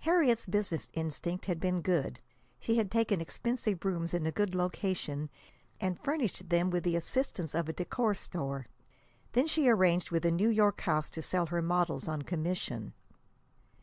[0.00, 2.20] Harriet's business instinct had been good.
[2.60, 5.30] She had taken expensive rooms in a good location,
[5.80, 8.66] and furnished them with the assistance of a decor store.
[9.32, 12.92] Then she arranged with a New York house to sell her models on commission.